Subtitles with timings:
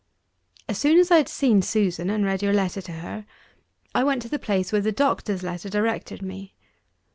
[0.67, 3.23] As soon as I had seen Susan, and read your letter to her,
[3.93, 6.55] I went to the place where the doctor's letter directed me.